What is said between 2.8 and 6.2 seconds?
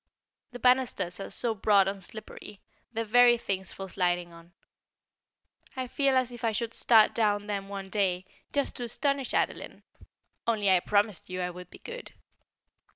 the very things for sliding on. I feel